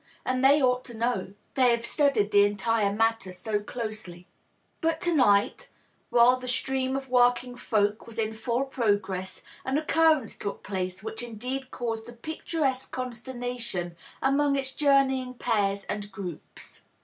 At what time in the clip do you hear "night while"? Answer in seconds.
5.13-6.37